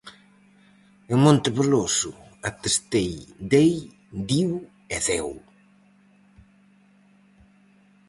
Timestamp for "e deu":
4.95-5.31